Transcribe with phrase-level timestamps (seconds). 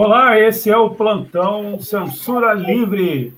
[0.00, 3.34] Olá, esse é o plantão Censura Livre.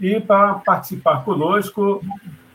[0.00, 2.00] E para participar conosco,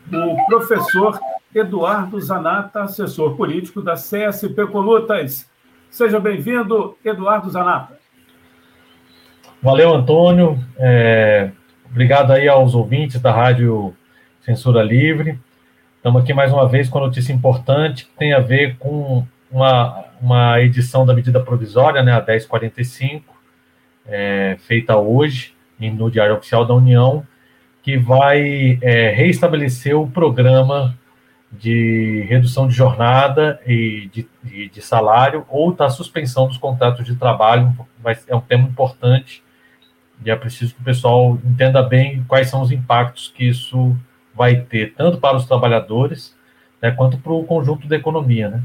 [0.09, 1.19] o professor
[1.53, 5.45] Eduardo Zanata, assessor político da CSP Colutas.
[5.89, 7.99] Seja bem-vindo, Eduardo Zanata.
[9.61, 10.57] Valeu, Antônio.
[10.77, 11.51] É,
[11.91, 13.93] obrigado aí aos ouvintes da Rádio
[14.39, 15.37] Censura Livre.
[15.97, 20.61] Estamos aqui mais uma vez com notícia importante que tem a ver com uma, uma
[20.61, 23.35] edição da medida provisória, né, a 1045,
[24.05, 27.25] é, feita hoje no Diário Oficial da União,
[27.83, 30.97] que vai é, reestabelecer o programa
[31.51, 37.73] de redução de jornada e de, de, salário ou da suspensão dos contratos de trabalho.
[37.99, 39.41] Vai, é um tema importante
[40.25, 43.95] e é preciso que o pessoal entenda bem quais são os impactos que isso
[44.35, 46.35] vai ter, tanto para os trabalhadores
[46.81, 48.49] né, quanto para o conjunto da economia.
[48.49, 48.61] Né?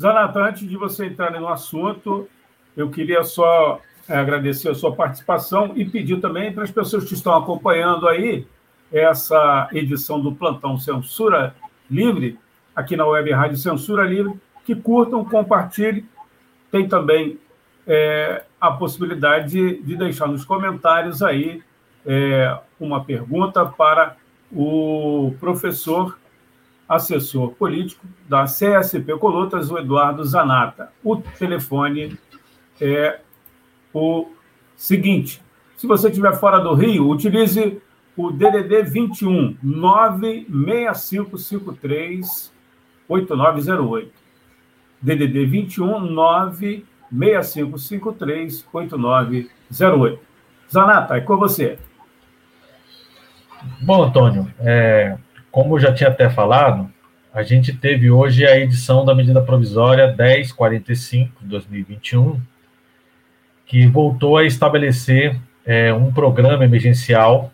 [0.00, 2.26] Zanato, antes de você entrar no assunto,
[2.74, 7.12] eu queria só é, agradecer a sua participação e pedir também para as pessoas que
[7.12, 8.46] estão acompanhando aí
[8.90, 11.54] essa edição do Plantão Censura
[11.90, 12.38] Livre,
[12.74, 14.32] aqui na Web Rádio Censura Livre,
[14.64, 16.08] que curtam, compartilhem.
[16.72, 17.38] Tem também
[17.86, 21.62] é, a possibilidade de, de, deixar nos comentários aí
[22.06, 24.16] é, uma pergunta para
[24.50, 26.18] o professor
[26.90, 30.92] assessor político da CSP Colotas, o Eduardo Zanata.
[31.04, 32.18] O telefone
[32.80, 33.20] é
[33.94, 34.26] o
[34.76, 35.40] seguinte:
[35.76, 37.80] se você estiver fora do Rio, utilize
[38.16, 42.52] o DDD 21 96553
[43.08, 44.10] 8908.
[45.00, 50.20] DDD 21 96553 8908.
[50.70, 51.78] Zanata, é com você.
[53.82, 55.18] Bom, Antônio, é,
[55.50, 56.90] como eu já tinha até falado,
[57.32, 62.40] a gente teve hoje a edição da medida provisória 1045 de 2021,
[63.66, 67.52] que voltou a estabelecer é, um programa emergencial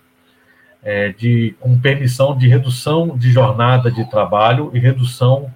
[0.83, 5.53] é, de, com permissão de redução de jornada de trabalho e redução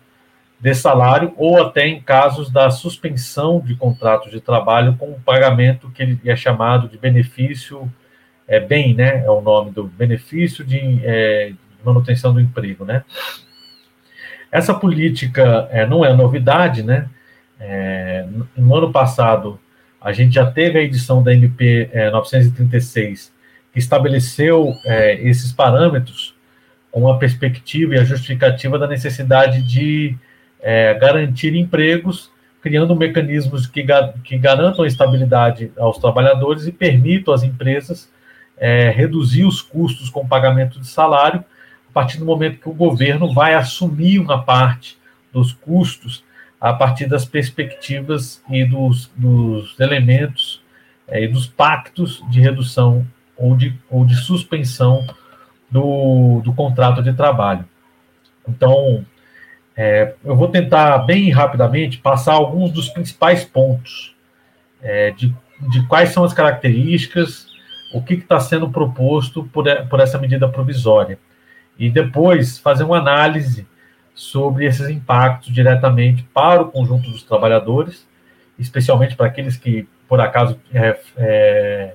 [0.60, 5.90] de salário, ou até em casos da suspensão de contratos de trabalho com um pagamento
[5.90, 7.90] que ele é chamado de benefício,
[8.46, 9.24] é bem, né?
[9.24, 11.52] É o nome do benefício de, é,
[11.84, 13.04] manutenção do emprego, né?
[14.50, 17.08] Essa política é, não é novidade, né?
[17.58, 18.26] É,
[18.56, 19.60] no ano passado,
[20.00, 23.32] a gente já teve a edição da MP é, 936,
[23.72, 26.34] que estabeleceu é, esses parâmetros
[26.90, 30.16] com a perspectiva e a justificativa da necessidade de
[30.60, 32.30] é, garantir empregos,
[32.60, 33.84] criando mecanismos que,
[34.24, 38.10] que garantam a estabilidade aos trabalhadores e permitam às empresas
[38.58, 41.44] é, reduzir os custos com pagamento de salário
[41.90, 44.96] a partir do momento que o governo vai assumir uma parte
[45.32, 46.24] dos custos
[46.60, 50.62] a partir das perspectivas e dos, dos elementos
[51.08, 53.04] é, e dos pactos de redução
[53.36, 55.04] ou de, ou de suspensão
[55.68, 57.64] do, do contrato de trabalho.
[58.48, 59.04] Então,
[59.76, 64.14] é, eu vou tentar bem rapidamente passar alguns dos principais pontos
[64.80, 65.34] é, de,
[65.70, 67.48] de quais são as características,
[67.92, 71.18] o que está sendo proposto por, por essa medida provisória
[71.78, 73.66] e depois fazer uma análise
[74.14, 78.06] sobre esses impactos diretamente para o conjunto dos trabalhadores,
[78.58, 81.94] especialmente para aqueles que, por acaso, é, é,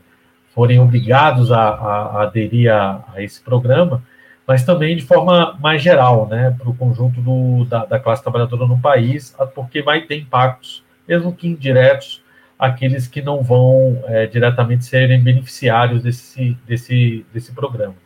[0.53, 4.01] forem obrigados a, a, a aderir a, a, esse programa,
[4.47, 8.65] mas também de forma mais geral, né, para o conjunto do, da, da, classe trabalhadora
[8.65, 12.23] no país, porque vai ter impactos, mesmo que indiretos,
[12.57, 18.04] aqueles que não vão é, diretamente serem beneficiários desse, desse, desse programa.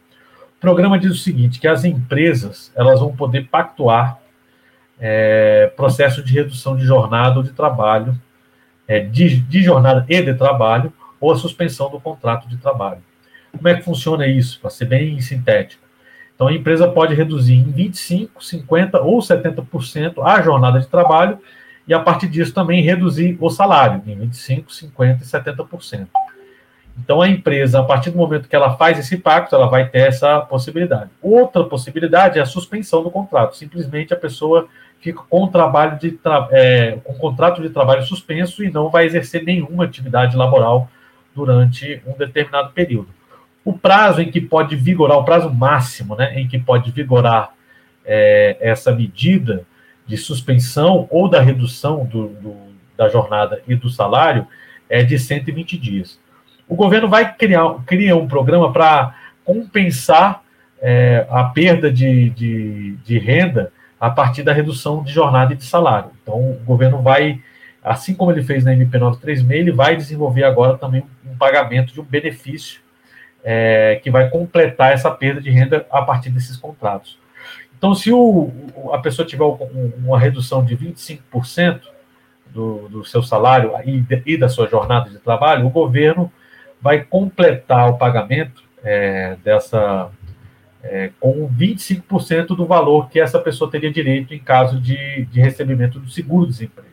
[0.59, 4.19] O programa diz o seguinte, que as empresas elas vão poder pactuar
[4.99, 8.13] é, processo de redução de jornada ou de trabalho,
[8.85, 13.01] é, de, de jornada e de trabalho, ou a suspensão do contrato de trabalho.
[13.55, 15.81] Como é que funciona isso, para ser bem sintético?
[16.35, 21.39] Então, a empresa pode reduzir em 25%, 50% ou 70% a jornada de trabalho
[21.87, 24.65] e, a partir disso, também reduzir o salário em 25%,
[24.97, 26.07] 50% e 70%.
[27.03, 30.07] Então, a empresa, a partir do momento que ela faz esse pacto, ela vai ter
[30.07, 31.09] essa possibilidade.
[31.21, 33.55] Outra possibilidade é a suspensão do contrato.
[33.55, 34.67] Simplesmente a pessoa
[34.99, 36.19] fica com o trabalho de
[36.51, 40.89] é, com contrato de trabalho suspenso e não vai exercer nenhuma atividade laboral
[41.33, 43.07] durante um determinado período.
[43.63, 47.53] O prazo em que pode vigorar, o prazo máximo né, em que pode vigorar
[48.05, 49.65] é, essa medida
[50.05, 52.55] de suspensão ou da redução do, do,
[52.97, 54.47] da jornada e do salário
[54.89, 56.19] é de 120 dias.
[56.69, 60.43] O governo vai criar, criar um programa para compensar
[60.79, 65.65] é, a perda de, de, de renda a partir da redução de jornada e de
[65.65, 66.11] salário.
[66.21, 67.41] Então, o governo vai,
[67.83, 71.99] assim como ele fez na MP 936, ele vai desenvolver agora também um pagamento de
[71.99, 72.81] um benefício
[73.43, 77.17] é, que vai completar essa perda de renda a partir desses contratos.
[77.77, 78.51] Então, se o,
[78.93, 81.81] a pessoa tiver uma redução de 25%
[82.47, 86.31] do, do seu salário e, e, da sua jornada de trabalho, o governo
[86.81, 90.09] vai completar o pagamento é, dessa
[90.83, 95.99] é, com 25% do valor que essa pessoa teria direito em caso de, de recebimento
[95.99, 96.89] do seguro-desemprego.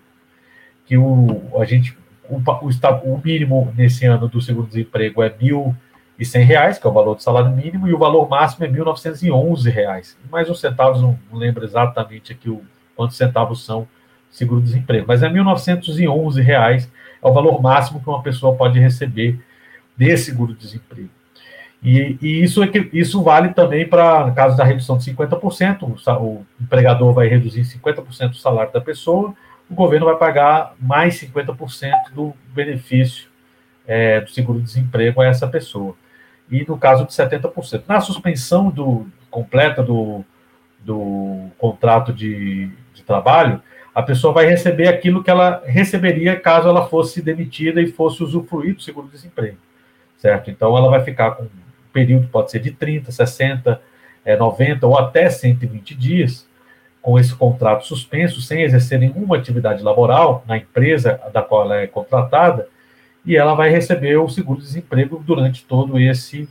[0.84, 1.96] Que o, a gente,
[2.28, 5.74] o, o, o mínimo nesse ano do seguro-desemprego é mil
[6.18, 8.68] e cem reais, que é o valor do salário mínimo, e o valor máximo é
[8.68, 10.16] 1.911 reais.
[10.30, 12.62] Mais uns centavos, não, lembro exatamente aqui o,
[12.94, 13.86] quantos centavos são
[14.30, 16.90] seguro-desemprego, mas é 1.911 reais,
[17.22, 19.38] é o valor máximo que uma pessoa pode receber
[19.96, 21.10] de seguro-desemprego.
[21.82, 25.82] E, e, isso, é que, isso vale também para, no caso da redução de 50%,
[25.82, 29.34] o, o empregador vai reduzir 50% do salário da pessoa,
[29.70, 33.28] o governo vai pagar mais 50% do benefício
[33.86, 35.94] é, do seguro-desemprego a essa pessoa
[36.50, 37.84] e no caso de 70%.
[37.86, 40.24] Na suspensão do, completa do,
[40.80, 43.60] do contrato de, de trabalho,
[43.94, 48.74] a pessoa vai receber aquilo que ela receberia caso ela fosse demitida e fosse usufruir
[48.74, 49.56] do seguro-desemprego,
[50.18, 50.50] certo?
[50.50, 51.48] Então, ela vai ficar com um
[51.92, 53.80] período, pode ser de 30, 60,
[54.24, 56.46] é, 90 ou até 120 dias,
[57.00, 61.86] com esse contrato suspenso, sem exercer nenhuma atividade laboral na empresa da qual ela é
[61.86, 62.68] contratada,
[63.24, 66.48] e ela vai receber o seguro-desemprego durante todo esse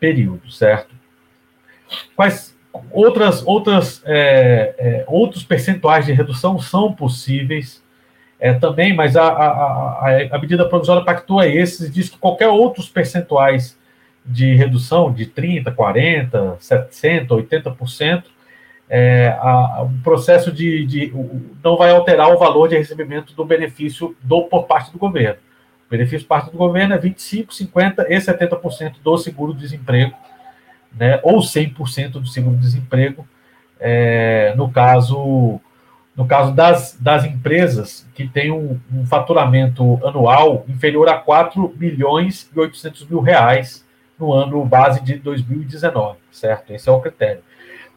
[0.00, 0.94] período, certo?
[2.16, 2.56] Quais
[2.90, 7.83] outras, outras, é, é, outros percentuais de redução são possíveis
[8.38, 12.88] é, também, mas a, a, a, a, medida provisória pactua esses diz que qualquer outros
[12.88, 13.78] percentuais
[14.24, 18.24] de redução de 30%, 40%, 70%, 80%,
[18.88, 21.12] é, a, o processo de, de,
[21.62, 25.40] não vai alterar o valor de recebimento do benefício do, por parte do governo.
[25.86, 30.14] O benefício parte do governo é 25%, 50% e 70% do seguro-desemprego,
[30.96, 33.26] né, ou 100% do seguro-desemprego,
[33.80, 35.60] é, no caso
[36.16, 42.48] no caso das, das empresas que têm um, um, faturamento anual inferior a 4 milhões
[42.54, 43.84] e 800 mil reais
[44.18, 46.72] no ano base de 2019, certo?
[46.72, 47.42] Esse é o critério.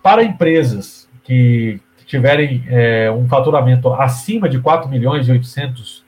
[0.02, 6.04] Para empresas que tiverem é, um faturamento acima de 4 milhões e 800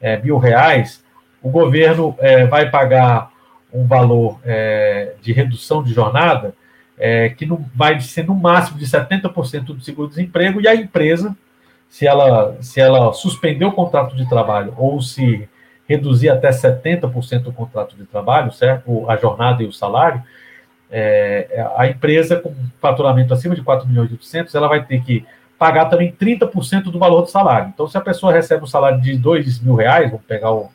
[0.00, 1.02] é, mil reais,
[1.42, 3.30] o governo é, vai pagar
[3.72, 6.54] um valor é, de redução de jornada
[6.98, 11.36] é, que não, vai ser no máximo de 70% do seguro-desemprego e a empresa,
[11.88, 15.48] se ela, se ela suspender o contrato de trabalho ou se
[15.88, 19.08] reduzir até 70% do contrato de trabalho, certo?
[19.08, 20.22] A jornada e o salário,
[20.90, 25.24] é, a empresa com faturamento acima de 4 milhões e 800, ela vai ter que
[25.58, 27.70] pagar também 30% do valor do salário.
[27.72, 30.70] Então, se a pessoa recebe um salário de 2 mil reais, vamos pegar o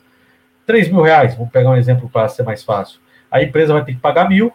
[0.66, 3.00] 3 mil reais, vamos pegar um exemplo para ser mais fácil.
[3.30, 4.52] A empresa vai ter que pagar mil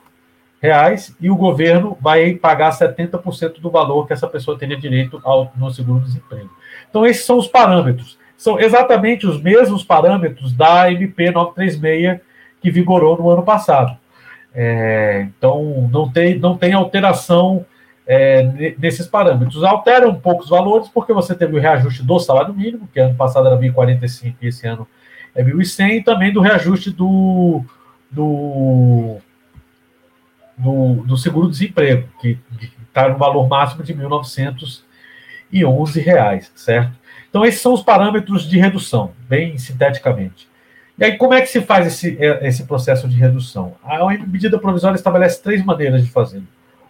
[0.67, 5.53] reais e o governo vai pagar 70% do valor que essa pessoa teria direito ao,
[5.57, 6.51] no seguro-desemprego.
[6.89, 8.19] Então, esses são os parâmetros.
[8.37, 12.21] São exatamente os mesmos parâmetros da MP 936
[12.61, 13.97] que vigorou no ano passado.
[14.55, 17.65] É, então, não tem, não tem alteração
[18.07, 19.65] é, nesses parâmetros.
[19.65, 23.15] Altera um pouco os valores, porque você teve o reajuste do salário mínimo, que ano
[23.15, 24.87] passado era 1.045 e esse ano
[25.35, 27.63] é 1.100, e também do reajuste do,
[28.11, 29.19] do,
[30.57, 32.39] do, do seguro-desemprego, que
[32.89, 36.93] está no valor máximo de R$ 1.911, certo?
[37.29, 40.49] Então, esses são os parâmetros de redução, bem sinteticamente.
[40.99, 43.75] E aí, como é que se faz esse, é, esse processo de redução?
[43.85, 46.43] A medida provisória estabelece três maneiras de fazer: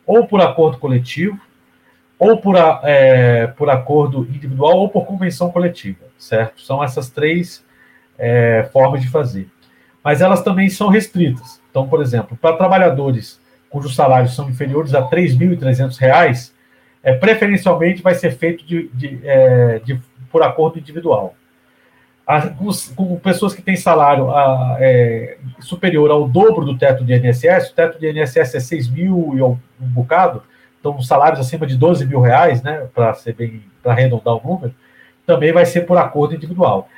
[0.07, 1.41] ou por acordo coletivo,
[2.17, 2.55] ou por,
[2.85, 6.63] é, por acordo individual, ou por convenção coletiva, certo?
[6.63, 7.65] São essas três
[8.17, 9.49] é, formas de fazer.
[10.05, 11.61] Mas elas também são restritas.
[11.69, 13.41] Então, por exemplo, para trabalhadores
[13.77, 16.51] cujos salários são inferiores a R$ 3.300,
[17.03, 21.35] é, preferencialmente vai ser feito de, de, é, de por acordo individual.
[22.59, 27.71] com, com, pessoas que têm salário a, é, superior ao dobro do teto de INSS,
[27.71, 30.43] o teto de INSS é 6 mil e um bocado,
[30.81, 34.75] então salários acima de 12 mil reais, né, para ser bem, para arredondar o número,
[35.27, 36.89] também vai ser por acordo individual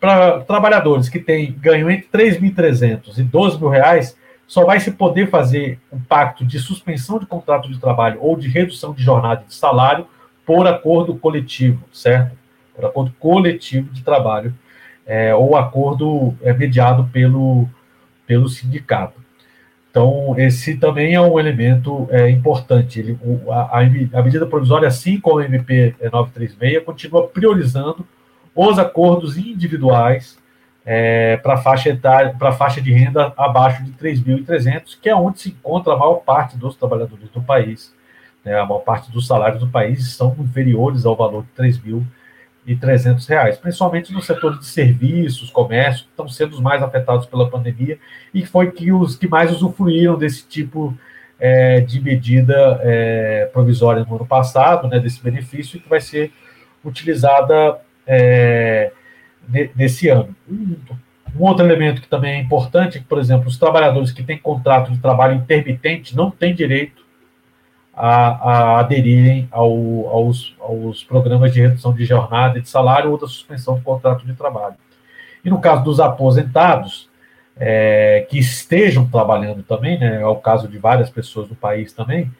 [0.00, 5.28] para trabalhadores que têm ganham entre 3.300 e 12 mil reais, só vai se poder
[5.28, 9.54] fazer um pacto de suspensão de contrato de trabalho ou de redução de jornada de
[9.54, 10.06] salário
[10.44, 12.36] por acordo coletivo, certo?
[12.74, 14.54] Por acordo coletivo de trabalho,
[15.04, 17.68] é, ou acordo é, mediado pelo,
[18.26, 19.20] pelo sindicato.
[19.90, 23.00] Então, esse também é um elemento é, importante.
[23.00, 28.06] Ele, o, a, a, medida provisória, assim como a MP 936, continua priorizando
[28.54, 30.38] os acordos individuais
[30.88, 31.98] é, para faixa,
[32.56, 36.76] faixa de renda abaixo de 3.300, que é onde se encontra a maior parte dos
[36.76, 37.92] trabalhadores do país.
[38.44, 41.62] Né, a maior parte dos salários do país são inferiores ao valor de
[42.68, 47.50] 3.300 reais, principalmente no setor de serviços, comércio, que estão sendo os mais afetados pela
[47.50, 47.98] pandemia,
[48.32, 50.96] e foi que os que mais usufruíram desse tipo
[51.40, 56.30] é, de medida é, provisória no ano passado, né, desse benefício, que vai ser
[56.84, 57.80] utilizada
[59.74, 60.34] desse ano.
[60.48, 60.76] Um,
[61.38, 64.90] outro elemento que também é importante é que, por exemplo, os trabalhadores que têm contrato
[64.90, 67.04] de trabalho intermitente não têm direito
[67.94, 69.70] a, a aderirem ao,
[70.08, 74.26] aos, aos programas de redução de jornada e de salário ou da suspensão do contrato
[74.26, 74.74] de trabalho.
[75.44, 77.08] E no caso dos aposentados,
[77.56, 82.30] é, que estejam trabalhando também, né, é o caso de várias pessoas do país também,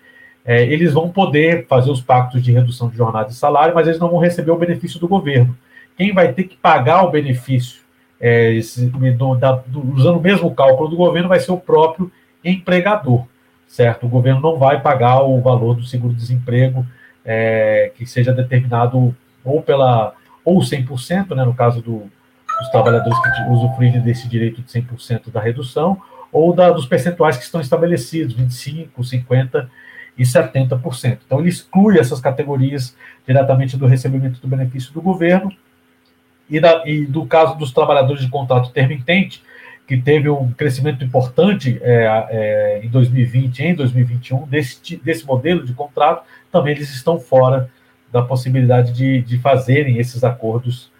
[0.44, 3.98] é, eles vão poder fazer os pactos de redução de jornada e salário, mas eles
[3.98, 5.56] não vão receber o benefício do governo
[5.96, 7.80] quem vai ter que pagar o benefício,
[8.20, 12.10] é, esse, do, da, do, usando o mesmo cálculo do governo, vai ser o próprio
[12.44, 13.26] empregador,
[13.66, 14.06] certo?
[14.06, 16.86] O governo não vai pagar o valor do seguro-desemprego
[17.24, 22.04] é, que seja determinado ou pela ou 100%, né, no caso do,
[22.60, 26.00] dos trabalhadores que usufruem desse direito de 100% da redução,
[26.30, 29.68] ou da, dos percentuais que estão estabelecidos, 25%, 50%
[30.16, 31.18] e 70%.
[31.26, 35.50] Então, ele exclui essas categorias diretamente do recebimento do benefício do governo
[36.48, 39.42] e, da, e do caso dos trabalhadores de contrato intermitente,
[39.86, 45.64] que teve um crescimento importante é, é, em 2020 e em 2021 desse, desse modelo
[45.64, 47.70] de contrato, também eles estão fora
[48.10, 50.90] da possibilidade de, de fazerem esses acordos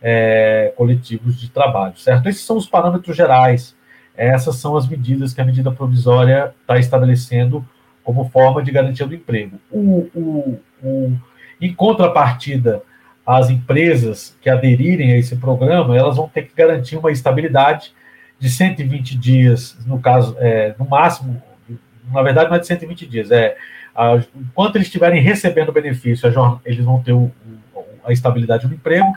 [0.00, 2.28] é, coletivos de trabalho, certo?
[2.28, 3.74] Esses são os parâmetros gerais,
[4.16, 7.66] essas são as medidas que a medida provisória está estabelecendo
[8.04, 9.58] como forma de garantia do emprego.
[9.70, 11.12] O, o, o,
[11.60, 12.82] em contrapartida,
[13.26, 17.92] as empresas que aderirem a esse programa, elas vão ter que garantir uma estabilidade
[18.38, 21.42] de 120 dias, no caso, é, no máximo,
[22.12, 23.56] na verdade não é de 120 dias, é
[23.94, 27.32] a, enquanto eles estiverem recebendo benefício, a, eles vão ter o,
[28.04, 29.12] a estabilidade do emprego,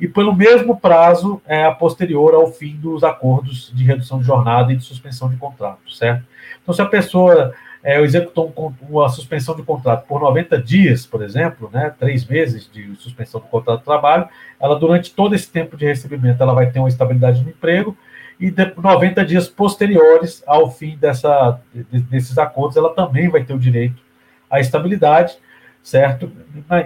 [0.00, 4.76] e pelo mesmo prazo é, posterior ao fim dos acordos de redução de jornada e
[4.76, 6.24] de suspensão de contrato, certo?
[6.60, 11.22] Então, se a pessoa é, executou um, uma suspensão de contrato por 90 dias, por
[11.22, 14.28] exemplo, né, três meses de suspensão do contrato de trabalho,
[14.60, 17.96] ela, durante todo esse tempo de recebimento, ela vai ter uma estabilidade no emprego,
[18.38, 23.58] e de 90 dias posteriores ao fim dessa, desses acordos, ela também vai ter o
[23.58, 24.02] direito
[24.50, 25.36] à estabilidade,
[25.82, 26.30] certo?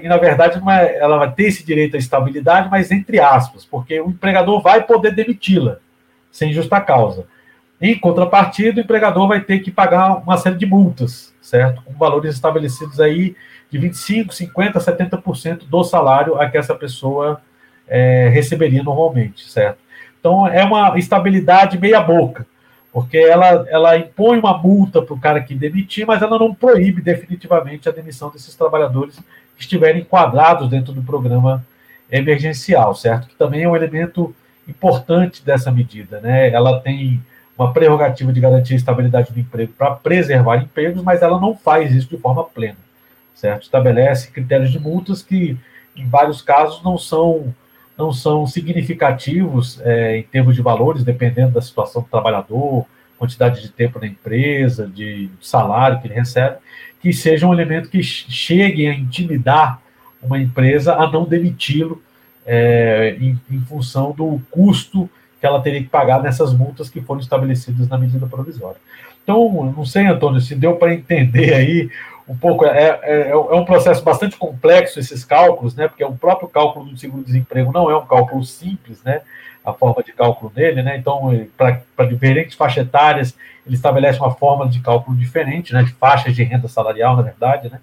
[0.03, 4.01] E, na verdade, é, ela vai ter esse direito à estabilidade, mas entre aspas, porque
[4.01, 5.79] o empregador vai poder demiti-la
[6.31, 7.27] sem justa causa.
[7.81, 11.83] Em contrapartida, o empregador vai ter que pagar uma série de multas, certo?
[11.83, 13.37] Com valores estabelecidos aí
[13.71, 17.41] de 25%, 50%, 70% do salário a que essa pessoa
[17.87, 19.79] é, receberia normalmente, certo?
[20.19, 22.47] Então, é uma estabilidade meia-boca,
[22.93, 27.03] porque ela, ela impõe uma multa para o cara que demitir, mas ela não proíbe
[27.03, 29.17] definitivamente a demissão desses trabalhadores
[29.55, 31.65] que estiverem enquadrados dentro do programa
[32.11, 33.29] emergencial, certo?
[33.29, 34.35] Que também é um elemento
[34.67, 36.51] importante dessa medida, né?
[36.51, 37.23] Ela tem
[37.59, 41.95] uma prerrogativa de garantir a estabilidade do emprego para preservar empregos, mas ela não faz
[41.95, 42.77] isso de forma plena,
[43.35, 43.63] certo?
[43.63, 45.57] Estabelece critérios de multas que,
[45.97, 47.55] em vários casos, não são
[47.97, 52.85] não são significativos é, em termos de valores, dependendo da situação do trabalhador,
[53.19, 56.57] quantidade de tempo na empresa, de salário que ele recebe,
[57.01, 59.81] que seja um elemento que chegue a intimidar
[60.23, 62.03] uma empresa a não demiti-lo
[62.45, 65.09] é, em, em função do custo
[65.41, 68.79] que ela teria que pagar nessas multas que foram estabelecidas na medida provisória.
[69.23, 71.91] Então, não sei, Antônio, se deu para entender aí
[72.29, 76.49] um pouco, é, é, é, um processo bastante complexo esses cálculos, né, porque o próprio
[76.49, 79.21] cálculo do seguro-desemprego não é um cálculo simples, né,
[79.65, 84.69] a forma de cálculo dele, né, então, para diferentes faixas etárias, ele estabelece uma forma
[84.69, 87.81] de cálculo diferente, né, de faixas de renda salarial, na verdade, né,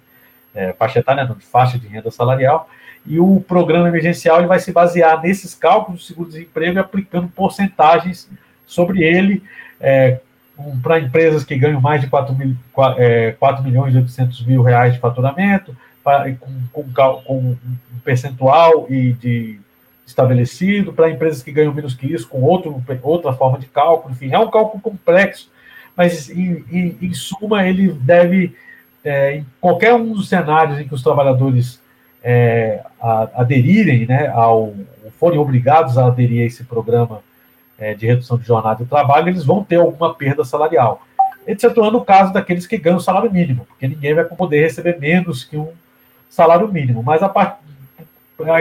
[0.54, 2.68] é, faixa etária, não, de faixa de renda salarial,
[3.06, 8.28] e o programa emergencial ele vai se basear nesses cálculos do seguro-desemprego e aplicando porcentagens
[8.66, 9.42] sobre ele
[9.80, 10.20] é,
[10.58, 14.46] um, para empresas que ganham mais de 4, mil, 4, é, 4 milhões e 800
[14.46, 17.56] mil reais de faturamento, pra, com, com, com, um
[18.04, 19.60] percentual e de
[20.06, 24.32] estabelecido, para empresas que ganham menos que isso, com outro, outra forma de cálculo, enfim,
[24.32, 25.50] é um cálculo complexo,
[25.96, 28.54] mas em, em, em suma ele deve,
[29.02, 31.80] é, em qualquer um dos cenários em que os trabalhadores
[32.24, 34.72] é, a, aderirem, né, ao,
[35.20, 37.20] forem obrigados a aderir a esse programa
[37.78, 41.02] é, de redução de jornada de trabalho, eles vão ter alguma perda salarial.
[41.46, 45.58] Excetuando o caso daqueles que ganham salário mínimo, porque ninguém vai poder receber menos que
[45.58, 45.68] um
[46.30, 47.02] salário mínimo.
[47.02, 47.58] Mas a, part...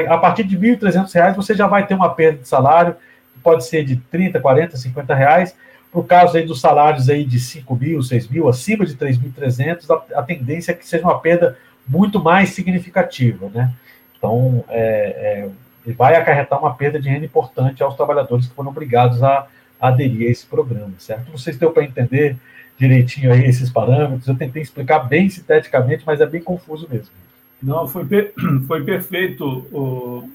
[0.09, 2.95] a partir de R$ 1.300 você já vai ter uma perda de salário,
[3.33, 5.55] que pode ser de 30, 40, 50 reais.
[5.89, 10.19] Por caso aí dos salários aí de 5 mil, 6 mil, acima de 3.300, a,
[10.19, 11.55] a tendência é que seja uma perda
[11.87, 13.73] muito mais significativa, né?
[14.17, 15.49] Então, é,
[15.85, 19.47] é, vai acarretar uma perda de renda importante aos trabalhadores que foram obrigados a,
[19.79, 21.29] a aderir a esse programa, certo?
[21.29, 22.37] Não sei se deu para entender
[22.77, 27.13] direitinho aí esses parâmetros, eu tentei explicar bem sinteticamente, mas é bem confuso mesmo.
[27.61, 28.33] Não, foi, per...
[28.67, 30.29] foi perfeito, o...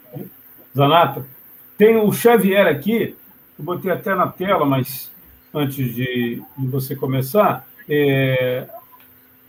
[0.76, 1.24] Zanata.
[1.76, 3.16] Tem o Xavier aqui,
[3.58, 5.10] eu botei até na tela, mas
[5.52, 8.66] antes de, de você começar, é...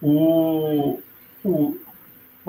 [0.02, 1.00] o...
[1.44, 1.78] o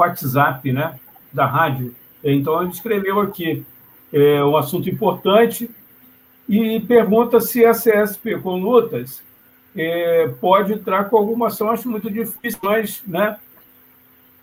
[0.01, 0.99] WhatsApp né,
[1.33, 1.95] da rádio.
[2.23, 3.65] Então, ele escreveu aqui
[4.13, 5.71] é, um assunto importante
[6.49, 9.23] e pergunta se a CSP com lutas
[9.77, 11.71] é, pode entrar com alguma ação.
[11.71, 13.37] Acho muito difícil, mas né,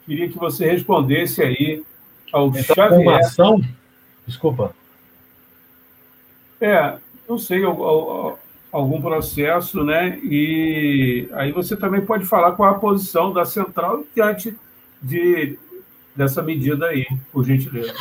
[0.06, 1.84] queria que você respondesse aí
[2.32, 3.02] ao então, Xavier.
[3.02, 3.62] Uma ação?
[4.26, 4.74] Desculpa.
[6.60, 6.98] É,
[7.28, 7.62] não sei,
[8.72, 10.20] algum processo, né?
[10.24, 14.56] E aí você também pode falar qual a posição da central diante
[15.02, 15.58] de,
[16.16, 17.94] dessa medida aí, por gentileza.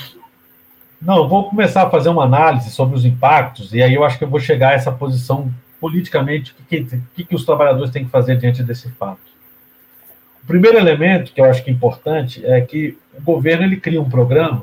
[1.00, 4.18] Não, eu vou começar a fazer uma análise sobre os impactos, e aí eu acho
[4.18, 8.04] que eu vou chegar a essa posição politicamente, o que, que, que os trabalhadores têm
[8.04, 9.20] que fazer diante desse fato.
[10.42, 14.00] O primeiro elemento que eu acho que é importante é que o governo ele cria
[14.00, 14.62] um programa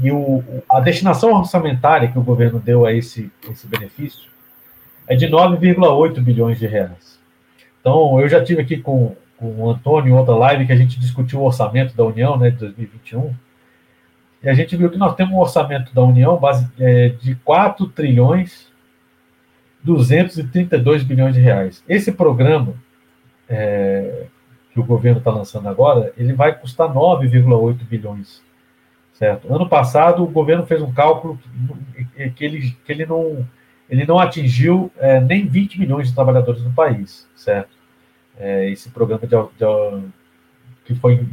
[0.00, 4.30] e o, a destinação orçamentária que o governo deu a esse, esse benefício
[5.08, 7.18] é de 9,8 bilhões de reais.
[7.80, 11.00] Então, eu já tive aqui com com o Antônio em outra live que a gente
[11.00, 13.34] discutiu o orçamento da União né, de 2021.
[14.42, 17.88] E a gente viu que nós temos um orçamento da União base, é, de 4
[17.88, 18.70] trilhões
[19.82, 21.82] 232 bilhões de reais.
[21.88, 22.74] Esse programa
[23.48, 24.26] é,
[24.72, 28.42] que o governo está lançando agora, ele vai custar 9,8 bilhões.
[29.14, 29.52] Certo?
[29.52, 31.38] Ano passado, o governo fez um cálculo
[32.14, 33.46] que, que, ele, que ele, não,
[33.88, 37.26] ele não atingiu é, nem 20 milhões de trabalhadores no país.
[37.34, 37.79] Certo?
[38.40, 40.08] É, esse programa de, de,
[40.84, 41.24] que foi,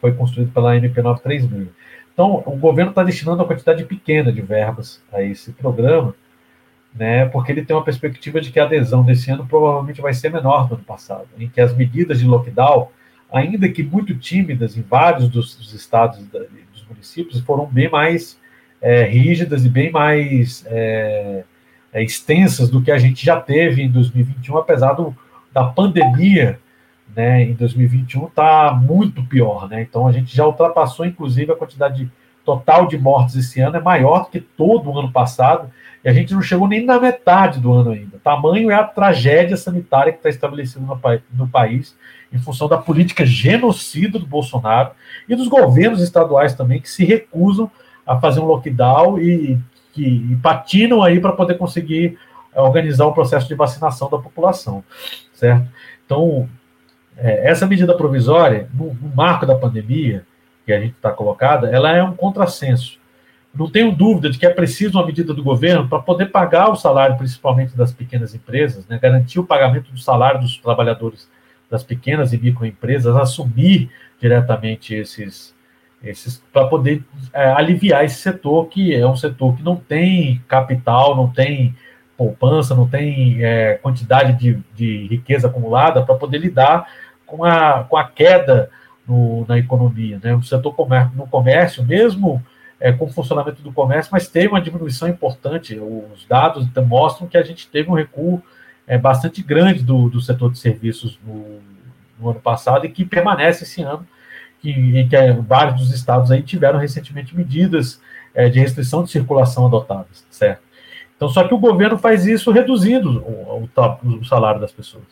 [0.00, 1.68] foi construído pela MP 93000.
[2.12, 6.14] Então, o governo está destinando uma quantidade pequena de verbas a esse programa,
[6.92, 10.32] né, porque ele tem uma perspectiva de que a adesão desse ano provavelmente vai ser
[10.32, 12.88] menor do ano passado, em que as medidas de lockdown,
[13.30, 16.40] ainda que muito tímidas em vários dos, dos estados da,
[16.72, 18.36] dos municípios, foram bem mais
[18.80, 21.44] é, rígidas e bem mais é,
[21.92, 25.14] é, extensas do que a gente já teve em 2021, apesar do,
[25.58, 26.60] da pandemia
[27.14, 29.68] né, em 2021 está muito pior.
[29.68, 29.82] Né?
[29.82, 32.08] Então a gente já ultrapassou, inclusive, a quantidade
[32.44, 35.68] total de mortes esse ano é maior do que todo o ano passado,
[36.02, 38.18] e a gente não chegou nem na metade do ano ainda.
[38.22, 40.98] Tamanho é a tragédia sanitária que está estabelecida no,
[41.34, 41.94] no país,
[42.32, 44.92] em função da política genocida do Bolsonaro
[45.28, 47.70] e dos governos estaduais também, que se recusam
[48.06, 49.58] a fazer um lockdown e
[49.92, 52.16] que patinam aí para poder conseguir
[52.54, 54.82] organizar o processo de vacinação da população,
[55.32, 55.68] certo?
[56.04, 56.48] Então,
[57.16, 60.24] é, essa medida provisória, no, no, marco da pandemia
[60.64, 62.98] que a gente está colocada, ela é um contrassenso.
[63.54, 66.76] Não tenho dúvida de que é preciso uma medida do governo para poder pagar o
[66.76, 71.28] salário, principalmente das pequenas empresas, né, garantir o pagamento do salário dos trabalhadores
[71.70, 75.54] das pequenas e microempresas, assumir diretamente esses,
[76.02, 81.16] esses para poder é, aliviar esse setor, que é um setor que não tem capital,
[81.16, 81.74] não tem
[82.18, 86.88] poupança, não tem é, quantidade de, de riqueza acumulada para poder lidar
[87.24, 88.68] com a, com a queda
[89.06, 90.18] no, na economia.
[90.22, 90.34] Né?
[90.34, 92.44] O setor comércio, no comércio, mesmo
[92.80, 95.78] é, com o funcionamento do comércio, mas teve uma diminuição importante.
[95.78, 98.42] Os dados mostram que a gente teve um recuo
[98.84, 101.60] é, bastante grande do, do setor de serviços no,
[102.18, 104.04] no ano passado e que permanece esse ano,
[104.60, 108.00] que, que é, vários dos estados aí tiveram recentemente medidas
[108.34, 110.67] é, de restrição de circulação adotadas, certo?
[111.18, 115.02] Então, só que o governo faz isso reduzindo o, o, o salário das pessoas.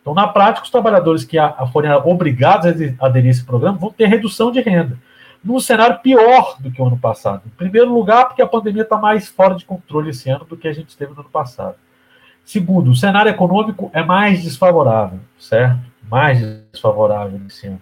[0.00, 3.76] Então, na prática, os trabalhadores que a, a forem obrigados a aderir a esse programa
[3.76, 4.96] vão ter redução de renda,
[5.44, 7.42] num cenário pior do que o ano passado.
[7.44, 10.68] Em primeiro lugar, porque a pandemia está mais fora de controle esse ano do que
[10.68, 11.74] a gente teve no ano passado.
[12.44, 15.80] Segundo, o cenário econômico é mais desfavorável, certo?
[16.08, 16.40] Mais
[16.72, 17.80] desfavorável esse ano.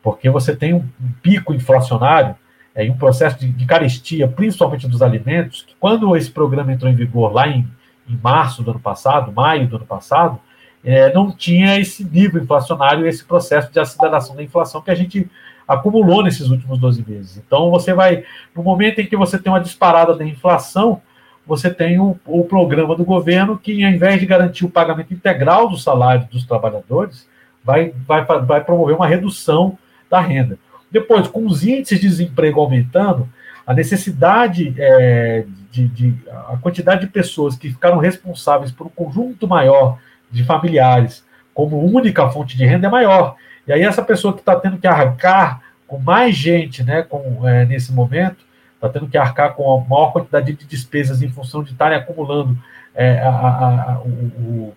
[0.00, 0.88] Porque você tem um
[1.20, 2.36] pico inflacionário
[2.78, 6.88] é, em um processo de, de carestia, principalmente dos alimentos, que quando esse programa entrou
[6.88, 7.66] em vigor lá em,
[8.08, 10.38] em março do ano passado, maio do ano passado,
[10.84, 15.28] é, não tinha esse nível inflacionário, esse processo de aceleração da inflação que a gente
[15.66, 17.36] acumulou nesses últimos 12 meses.
[17.44, 18.22] Então, você vai,
[18.54, 21.02] no momento em que você tem uma disparada da inflação,
[21.44, 25.68] você tem o, o programa do governo que, ao invés de garantir o pagamento integral
[25.68, 27.28] do salário dos trabalhadores,
[27.64, 29.76] vai, vai, vai promover uma redução
[30.08, 30.56] da renda.
[30.90, 33.28] Depois, com os índices de desemprego aumentando,
[33.66, 36.14] a necessidade é, de, de,
[36.48, 39.98] a quantidade de pessoas que ficaram responsáveis por um conjunto maior
[40.30, 43.36] de familiares como única fonte de renda é maior.
[43.66, 47.64] E aí essa pessoa que está tendo que arcar com mais gente, né, com, é,
[47.64, 48.38] nesse momento,
[48.74, 52.56] está tendo que arcar com a maior quantidade de despesas em função de estarem acumulando
[52.94, 54.74] é, a, a, a, o,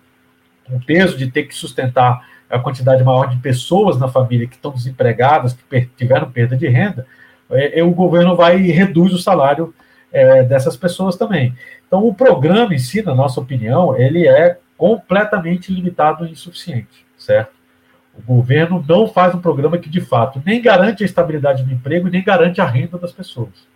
[0.70, 4.72] o, peso de ter que sustentar a quantidade maior de pessoas na família que estão
[4.72, 7.06] desempregadas, que tiveram perda de renda,
[7.50, 9.74] é, é, o governo vai e reduz o salário
[10.12, 11.54] é, dessas pessoas também.
[11.86, 17.52] Então, o programa em si, na nossa opinião, ele é completamente limitado e insuficiente, certo?
[18.14, 22.08] O governo não faz um programa que, de fato, nem garante a estabilidade do emprego
[22.08, 23.66] nem garante a renda das pessoas.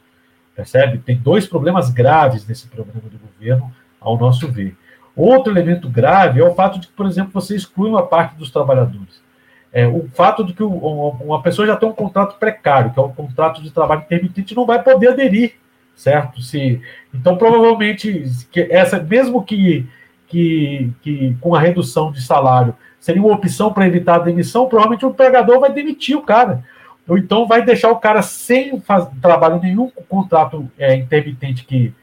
[0.55, 0.99] Percebe?
[0.99, 4.77] Tem dois problemas graves nesse programa do governo, ao nosso ver.
[5.17, 8.51] Outro elemento grave é o fato de que, por exemplo, você exclui uma parte dos
[8.51, 9.25] trabalhadores.
[9.73, 13.13] É, o fato de que uma pessoa já tem um contrato precário, que é um
[13.13, 15.55] contrato de trabalho intermitente, não vai poder aderir,
[15.95, 16.43] certo?
[16.43, 16.81] Se,
[17.13, 18.25] então, provavelmente,
[18.71, 19.87] essa, mesmo que,
[20.29, 25.07] que, que com a redução de salário seria uma opção para evitar a demissão, provavelmente
[25.07, 26.63] o empregador vai demitir o cara.
[27.09, 31.95] Ou então vai deixar o cara sem faz, trabalho nenhum, com contrato é, intermitente que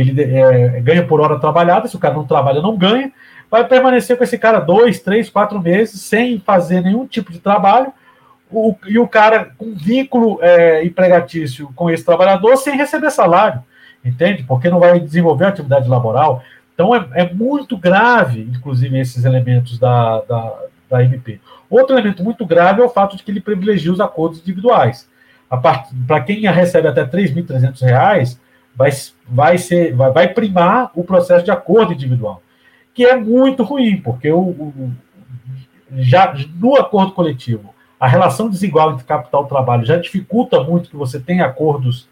[0.00, 3.12] ele é, ganha por hora trabalhada, se o cara não trabalha, não ganha,
[3.50, 7.92] vai permanecer com esse cara dois, três, quatro meses, sem fazer nenhum tipo de trabalho,
[8.50, 13.62] o, e o cara com vínculo é, empregatício com esse trabalhador sem receber salário,
[14.04, 14.42] entende?
[14.42, 16.42] Porque não vai desenvolver atividade laboral.
[16.74, 20.54] Então é, é muito grave, inclusive, esses elementos da, da,
[20.88, 21.40] da MP.
[21.68, 25.08] Outro elemento muito grave é o fato de que ele privilegia os acordos individuais.
[26.06, 28.38] Para quem recebe até R$ 3.300,
[28.80, 28.90] vai,
[29.28, 32.42] vai, ser, vai, vai primar o processo de acordo individual,
[32.94, 34.92] que é muito ruim, porque o, o
[35.98, 40.96] já no acordo coletivo, a relação desigual entre capital e trabalho já dificulta muito que
[40.96, 42.08] você tenha acordos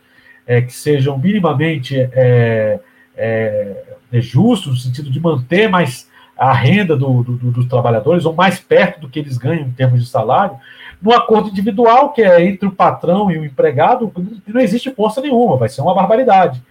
[0.46, 2.80] é, que sejam minimamente é,
[3.16, 8.34] é, é, justos, no sentido de manter mais a renda do, do, dos trabalhadores, ou
[8.34, 10.58] mais perto do que eles ganham em termos de salário,
[11.00, 14.12] no acordo individual, que é entre o patrão e o empregado,
[14.46, 16.62] não existe força nenhuma, vai ser uma barbaridade.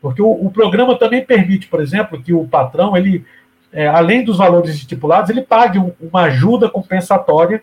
[0.00, 3.24] Porque o, o programa também permite, por exemplo, que o patrão, ele,
[3.72, 7.62] é, além dos valores estipulados, ele pague um, uma ajuda compensatória,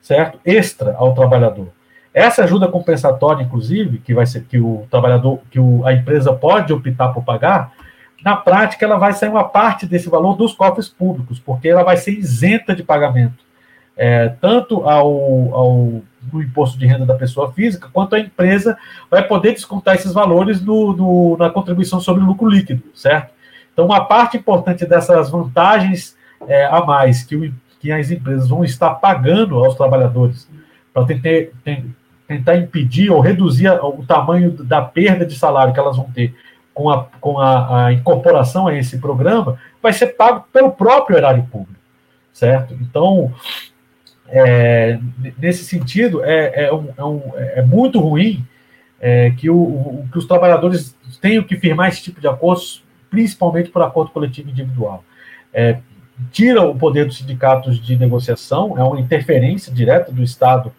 [0.00, 0.38] certo?
[0.44, 1.68] Extra ao trabalhador.
[2.12, 6.72] Essa ajuda compensatória, inclusive, que vai ser que o trabalhador, que o, a empresa pode
[6.72, 7.72] optar por pagar,
[8.24, 11.96] na prática ela vai sair uma parte desse valor dos cofres públicos, porque ela vai
[11.96, 13.44] ser isenta de pagamento,
[13.96, 18.76] é, tanto ao, ao no imposto de renda da pessoa física, quanto a empresa
[19.10, 23.30] vai poder descontar esses valores no, no, na contribuição sobre o lucro líquido, certo?
[23.72, 26.16] Então, uma parte importante dessas vantagens
[26.48, 30.48] é, a mais que, o, que as empresas vão estar pagando aos trabalhadores
[30.92, 31.52] para tentar,
[32.26, 36.34] tentar impedir ou reduzir o tamanho da perda de salário que elas vão ter
[36.72, 41.42] com a, com a, a incorporação a esse programa, vai ser pago pelo próprio erário
[41.44, 41.80] público,
[42.34, 42.74] certo?
[42.74, 43.32] Então,
[44.28, 44.98] é,
[45.38, 48.44] nesse sentido, é, é, um, é, um, é muito ruim
[49.00, 53.82] é, que, o, que os trabalhadores tenham que firmar esse tipo de acordos, principalmente por
[53.82, 55.04] acordo coletivo individual.
[55.52, 55.78] É,
[56.32, 60.72] tira o poder dos sindicatos de negociação, é uma interferência direta do Estado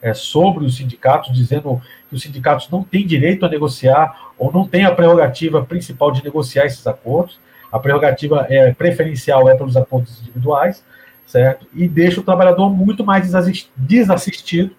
[0.00, 4.66] é, sobre os sindicatos, dizendo que os sindicatos não têm direito a negociar ou não
[4.66, 7.38] têm a prerrogativa principal de negociar esses acordos.
[7.72, 10.84] A prerrogativa é preferencial é pelos acordos individuais,
[11.26, 11.66] certo?
[11.74, 13.30] E deixa o trabalhador muito mais
[13.76, 14.70] desassistido,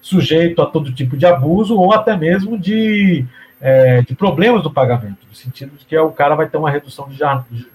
[0.00, 3.24] sujeito a todo tipo de abuso ou até mesmo de,
[3.60, 7.08] é, de problemas do pagamento, no sentido de que o cara vai ter uma redução
[7.08, 7.18] de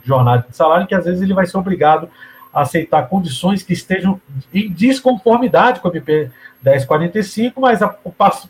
[0.04, 2.10] jornada de salário que às vezes ele vai ser obrigado
[2.62, 4.20] aceitar condições que estejam
[4.54, 6.30] em desconformidade com a MP
[6.64, 7.88] 1045, mas a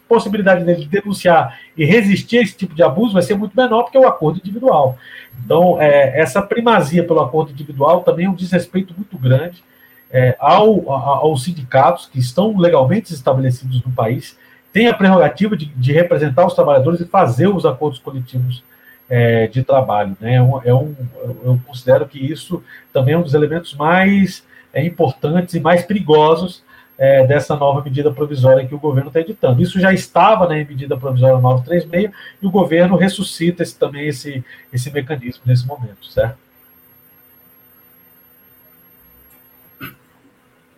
[0.08, 3.98] possibilidade dele denunciar e resistir a esse tipo de abuso vai ser muito menor, porque
[3.98, 4.98] é o acordo individual.
[5.44, 9.64] Então, é, essa primazia pelo acordo individual também é um desrespeito muito grande
[10.12, 14.38] é, ao, aos sindicatos que estão legalmente estabelecidos no país,
[14.72, 18.64] têm a prerrogativa de, de representar os trabalhadores e fazer os acordos coletivos
[19.10, 20.16] é, de trabalho.
[20.20, 20.36] Né?
[20.36, 20.96] É um, é um,
[21.44, 26.64] eu considero que isso também é um dos elementos mais é, importantes e mais perigosos
[26.98, 29.62] é, dessa nova medida provisória que o governo está editando.
[29.62, 34.44] Isso já estava na medida provisória 936 e o governo ressuscita esse, também esse,
[34.74, 36.38] esse mecanismo nesse momento, certo?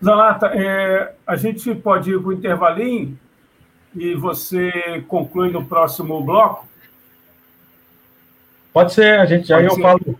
[0.04, 3.20] Zanata, é, a gente pode ir para o intervalinho
[3.96, 6.69] e você conclui no próximo bloco?
[8.80, 10.16] Pode ser, a gente já eu falo um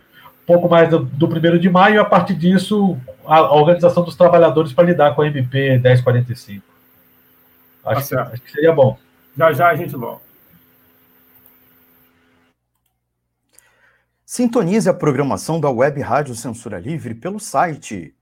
[0.46, 4.18] pouco mais do, do primeiro de maio, e a partir disso, a, a organização dos
[4.18, 6.66] trabalhadores para lidar com a MP 1045.
[7.86, 9.00] Acho, tá acho que seria bom.
[9.38, 10.22] Já já a gente volta.
[14.26, 18.14] Sintonize a programação da Web Rádio Censura Livre pelo site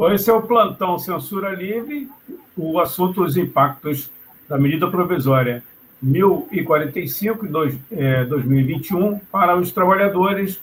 [0.00, 2.08] Bom, esse é o plantão Censura Livre,
[2.56, 4.10] o assunto os impactos
[4.48, 5.62] da medida provisória
[6.00, 10.58] 1045 de é, 2021 para os trabalhadores.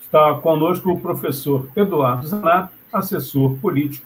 [0.00, 4.04] Está conosco o professor Eduardo Zanato, assessor político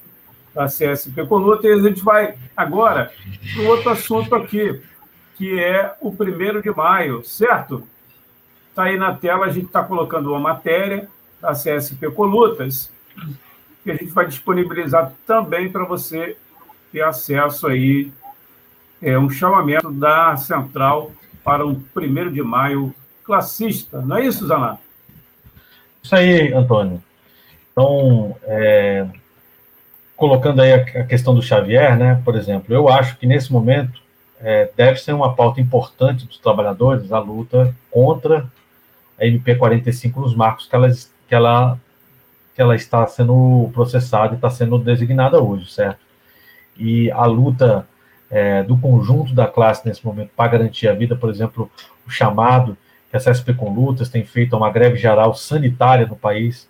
[0.54, 3.10] da CSP Coluta, e a gente vai agora
[3.54, 4.82] para outro assunto aqui,
[5.38, 7.88] que é o primeiro de maio, certo?
[8.68, 11.08] Está aí na tela, a gente está colocando uma matéria
[11.40, 12.94] da CSP Colutas,
[13.86, 16.36] que a gente vai disponibilizar também para você
[16.90, 18.10] ter acesso aí,
[19.00, 21.12] é, um chamamento da Central
[21.44, 24.00] para um primeiro de maio classista.
[24.00, 24.78] Não é isso, Zaná?
[26.02, 27.00] Isso aí, Antônio.
[27.70, 29.06] Então, é,
[30.16, 34.02] colocando aí a, questão do Xavier, né, por exemplo, eu acho que nesse momento
[34.40, 38.50] é, deve ser uma pauta importante dos trabalhadores a luta contra
[39.16, 41.78] a MP 45 nos marcos que ela, que ela
[42.56, 46.00] que ela está sendo processada e está sendo designada hoje, certo?
[46.78, 47.86] E a luta
[48.30, 51.70] é, do conjunto da classe nesse momento para garantir a vida, por exemplo,
[52.06, 52.74] o chamado
[53.10, 56.66] que a CSP com Lutas tem feito a uma greve geral sanitária no país,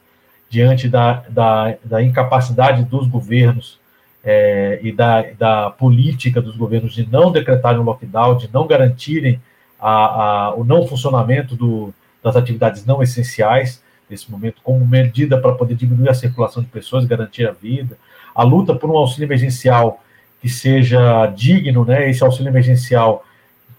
[0.50, 3.78] diante da, da, da incapacidade dos governos
[4.24, 9.40] é, e da, da política dos governos de não decretarem um lockdown, de não garantirem
[9.78, 15.52] a, a, o não funcionamento do, das atividades não essenciais, nesse momento, como medida para
[15.52, 17.98] poder diminuir a circulação de pessoas, garantir a vida,
[18.34, 20.02] a luta por um auxílio emergencial
[20.40, 22.08] que seja digno, né?
[22.08, 23.24] Esse auxílio emergencial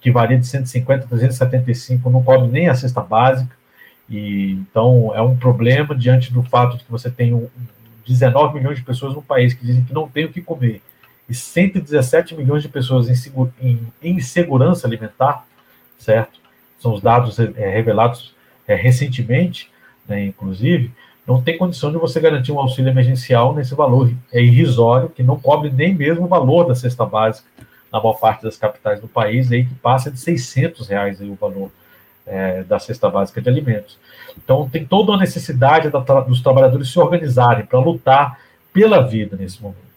[0.01, 3.55] que varia de 150 a 375 não cobre nem a cesta básica,
[4.09, 7.49] e então é um problema diante do fato de que você tem um,
[8.05, 10.81] 19 milhões de pessoas no país que dizem que não tem o que comer
[11.29, 13.09] e 117 milhões de pessoas
[13.59, 15.45] em, insegurança alimentar,
[15.99, 16.39] certo?
[16.79, 18.33] São os dados é, revelados
[18.67, 19.69] é, recentemente
[20.07, 20.91] né, inclusive,
[21.27, 25.37] não tem condição de você garantir um auxílio emergencial nesse valor é irrisório, que não
[25.37, 27.47] cobre nem mesmo o valor da cesta básica
[27.91, 31.35] na maior parte das capitais do país, aí que passa de 600 reais aí o
[31.35, 31.69] valor
[32.25, 33.97] é, da cesta básica de alimentos.
[34.37, 38.39] Então, tem toda a necessidade da, dos trabalhadores se organizarem para lutar
[38.71, 39.87] pela vida nesse momento.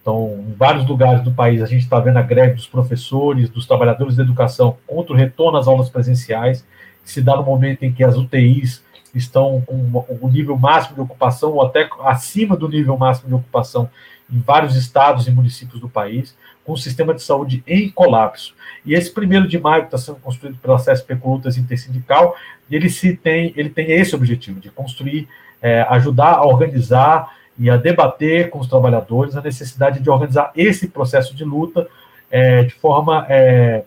[0.00, 3.66] Então, em vários lugares do país, a gente está vendo a greve dos professores, dos
[3.66, 6.64] trabalhadores da educação contra o retorno às aulas presenciais,
[7.04, 8.82] que se dá no momento em que as UTIs
[9.14, 13.90] estão com o nível máximo de ocupação ou até acima do nível máximo de ocupação
[14.32, 18.54] em vários estados e municípios do país, com o sistema de saúde em colapso.
[18.86, 22.36] E esse primeiro de maio que está sendo construído pela CSP Colutas Intersindical,
[22.70, 25.28] ele se tem, ele tem esse objetivo de construir,
[25.60, 30.88] é, ajudar a organizar e a debater com os trabalhadores a necessidade de organizar esse
[30.88, 31.88] processo de luta
[32.30, 33.82] é, de forma é,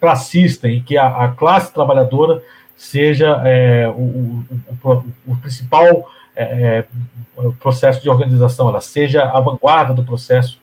[0.00, 2.42] classista, em que a, a classe trabalhadora
[2.80, 4.42] seja é, o,
[4.82, 6.84] o, o, principal é, é
[7.60, 10.58] processo de organização, ela seja a vanguarda do processo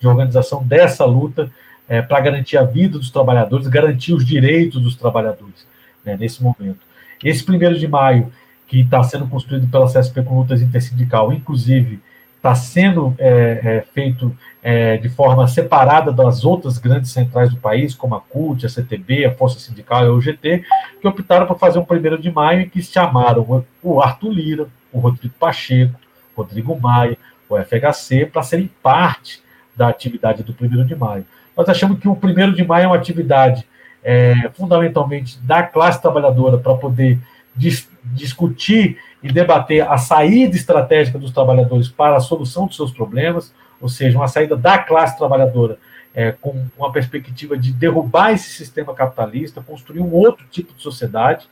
[0.00, 1.48] de organização dessa luta
[1.88, 5.64] é, para garantir a vida dos trabalhadores, garantir os direitos dos trabalhadores.
[6.04, 6.80] né, nesse momento.
[7.22, 8.32] Esse primeiro de maio,
[8.66, 12.00] que está sendo construído pela CSP com lutas intersindical, inclusive
[12.40, 17.94] está sendo é, é, feito é, de forma separada das outras grandes centrais do país,
[17.94, 20.64] como a CUT, a CTB, a Força Sindical e a UGT,
[21.00, 24.98] que optaram por fazer um primeiro de maio e que chamaram o Arthur Lira, o
[24.98, 26.00] Rodrigo Pacheco,
[26.34, 29.42] Rodrigo Maia, o FHC, para serem parte
[29.76, 31.26] da atividade do primeiro de maio.
[31.54, 33.66] Nós achamos que o primeiro de maio é uma atividade
[34.02, 37.18] é, fundamentalmente da classe trabalhadora para poder
[37.54, 43.52] dis discutir e debater a saída estratégica dos trabalhadores para a solução dos seus problemas,
[43.80, 45.78] ou seja, uma saída da classe trabalhadora
[46.14, 51.48] é, com uma perspectiva de derrubar esse sistema capitalista, construir um outro tipo de sociedade.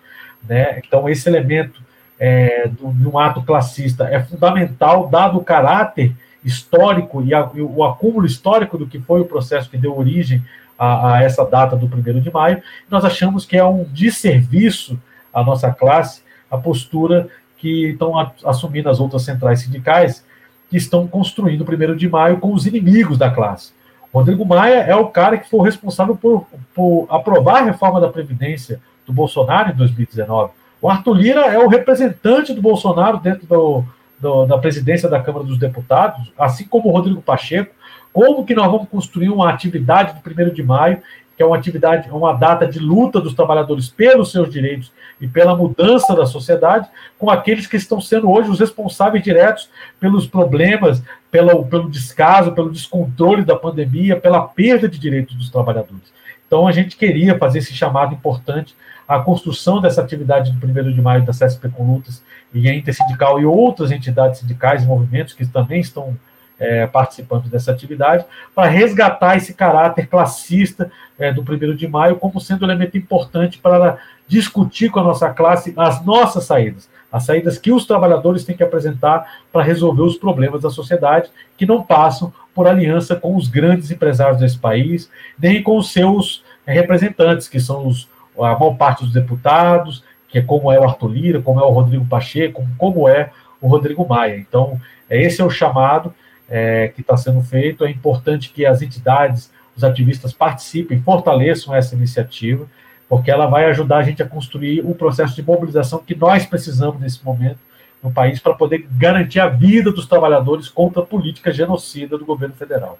[0.48, 0.80] Né?
[0.84, 1.80] Então, esse elemento
[2.18, 7.84] é, de um ato classista é fundamental, dado o caráter histórico e, a, e, o
[7.84, 10.42] acúmulo histórico do que foi o processo que deu origem
[10.78, 12.62] a, a essa data do 1 de maio.
[12.90, 14.98] Nós achamos que é um desserviço
[15.32, 17.28] à nossa classe a postura
[17.58, 20.24] que estão assumindo as outras centrais sindicais,
[20.70, 23.72] que estão construindo o 1 de maio com os inimigos da classe.
[24.12, 28.80] Rodrigo Maia é o cara que foi responsável por, por aprovar a reforma da Previdência
[29.06, 30.52] do Bolsonaro em 2019.
[30.80, 33.84] O Arthur Lira é o representante do Bolsonaro dentro do,
[34.18, 37.74] do, da presidência da Câmara dos Deputados, assim como o Rodrigo Pacheco.
[38.12, 41.02] Como que nós vamos construir uma atividade do 1 de maio
[41.38, 45.54] que é uma atividade, uma data de luta dos trabalhadores pelos seus direitos e pela
[45.54, 49.70] mudança da sociedade, com aqueles que estão sendo hoje os responsáveis diretos
[50.00, 56.12] pelos problemas, pelo, pelo descaso, pelo descontrole da pandemia, pela perda de direitos dos trabalhadores.
[56.44, 58.74] Então, a gente queria fazer esse chamado importante
[59.06, 62.20] à construção dessa atividade do 1 de maio da CSP com Lutas
[62.52, 66.16] e a Intersindical e outras entidades sindicais e movimentos que também estão
[66.58, 72.40] é, participando dessa atividade, para resgatar esse caráter classista é, do 1 de maio como
[72.40, 77.58] sendo um elemento importante para discutir com a nossa classe as nossas saídas, as saídas
[77.58, 82.32] que os trabalhadores têm que apresentar para resolver os problemas da sociedade, que não passam
[82.54, 87.86] por aliança com os grandes empresários desse país, nem com os seus representantes, que são
[87.86, 91.62] os, a maior parte dos deputados, que é como é o Arthur Lira, como é
[91.62, 94.36] o Rodrigo Pacheco, como é o Rodrigo Maia.
[94.36, 96.12] Então, esse é o chamado
[96.48, 97.84] é, que está sendo feito.
[97.84, 102.66] É importante que as entidades, os ativistas participem, fortaleçam essa iniciativa,
[103.08, 107.00] porque ela vai ajudar a gente a construir o processo de mobilização que nós precisamos
[107.00, 107.58] nesse momento
[108.02, 112.54] no país para poder garantir a vida dos trabalhadores contra a política genocida do governo
[112.54, 112.98] federal.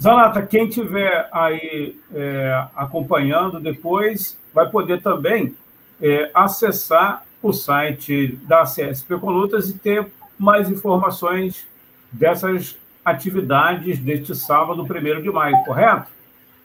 [0.00, 5.56] Zanata, quem estiver aí é, acompanhando depois vai poder também
[6.00, 10.06] é, acessar o site da CSP Colutas e ter
[10.38, 11.66] mais informações
[12.12, 16.06] dessas atividades deste sábado, 1 de maio, correto?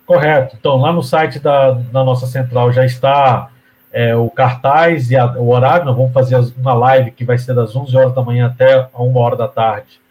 [0.05, 0.57] Correto.
[0.59, 3.49] Então, lá no site da, da nossa central já está
[3.91, 5.85] é, o cartaz e a, o horário.
[5.85, 9.01] Nós vamos fazer uma live que vai ser das 11 horas da manhã até a
[9.01, 10.01] 1 hora da tarde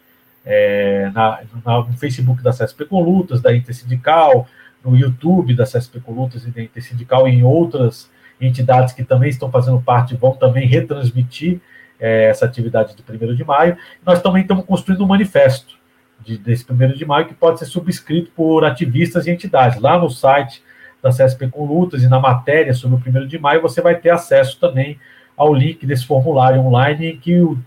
[0.45, 4.47] é, na, na, no Facebook da CSP Colutas, da Intersindical,
[4.83, 9.51] no YouTube da CSP Colutas e da Intersindical e em outras entidades que também estão
[9.51, 11.59] fazendo parte vão também retransmitir
[11.99, 13.77] é, essa atividade do 1 de maio.
[14.05, 15.75] Nós também estamos construindo um manifesto
[16.19, 19.79] de, desse 1 de maio que pode ser subscrito por ativistas e entidades.
[19.79, 20.63] Lá no site
[21.01, 24.09] da CSP com Lutas e na matéria sobre o 1 de maio, você vai ter
[24.09, 24.99] acesso também
[25.35, 27.57] ao link desse formulário online que, o,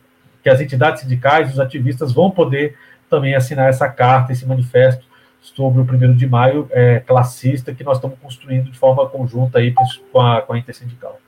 [0.42, 2.76] que as entidades sindicais, os ativistas vão poder
[3.10, 5.04] também assinar essa carta, esse manifesto
[5.40, 9.72] sobre o 1 de maio é, classista que nós estamos construindo de forma conjunta aí
[10.12, 11.20] com a, com a Intersindical.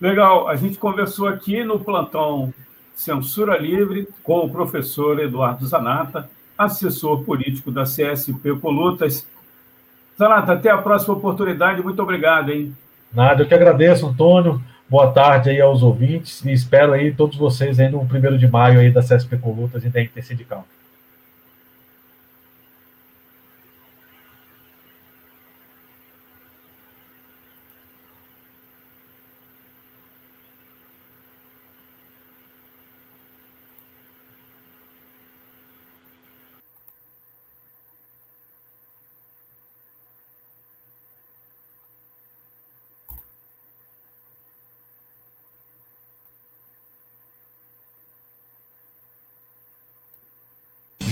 [0.00, 2.52] Legal, a gente conversou aqui no plantão
[2.92, 9.26] Censura Livre com o professor Eduardo Zanata, assessor político da CSP Colutas.
[10.18, 12.76] Zanata, até a próxima oportunidade, muito obrigado, hein?
[13.12, 14.60] Nada, eu que agradeço, Antônio.
[14.88, 18.80] Boa tarde aí aos ouvintes e espero aí todos vocês aí no 1 de maio
[18.80, 20.66] aí da CSP Colutas e da Intersindical.